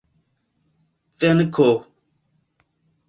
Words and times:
venko 1.19 1.69